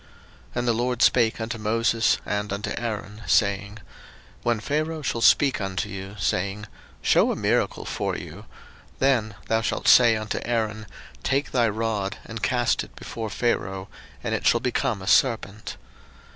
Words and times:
02:007:008 0.53 0.55
And 0.55 0.67
the 0.67 0.73
LORD 0.73 1.01
spake 1.03 1.39
unto 1.39 1.57
Moses 1.59 2.17
and 2.25 2.51
unto 2.51 2.73
Aaron, 2.75 3.21
saying, 3.27 3.75
02:007:009 3.75 3.79
When 4.41 4.59
Pharaoh 4.59 5.01
shall 5.03 5.21
speak 5.21 5.61
unto 5.61 5.89
you, 5.89 6.15
saying, 6.17 6.65
Shew 7.03 7.31
a 7.31 7.35
miracle 7.35 7.85
for 7.85 8.17
you: 8.17 8.45
then 8.97 9.35
thou 9.45 9.61
shalt 9.61 9.87
say 9.87 10.15
unto 10.17 10.39
Aaron, 10.43 10.87
Take 11.21 11.51
thy 11.51 11.69
rod, 11.69 12.17
and 12.25 12.41
cast 12.41 12.83
it 12.83 12.95
before 12.95 13.29
Pharaoh, 13.29 13.89
and 14.23 14.33
it 14.33 14.47
shall 14.47 14.59
become 14.59 15.03
a 15.03 15.07
serpent. 15.07 15.77